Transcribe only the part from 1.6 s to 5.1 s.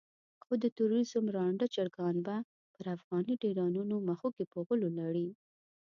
چرګان به پر افغاني ډيرانونو مښوکې په غولو